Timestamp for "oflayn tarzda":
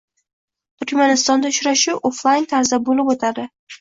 2.13-2.81